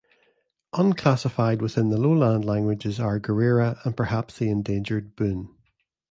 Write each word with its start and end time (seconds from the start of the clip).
Unclassified 0.73 1.61
within 1.61 1.89
the 1.91 1.97
Lowland 1.99 2.43
languages 2.43 2.99
are 2.99 3.19
Girirra 3.19 3.77
and 3.85 3.95
perhaps 3.95 4.39
the 4.39 4.49
endangered 4.49 5.15
Boon. 5.15 5.55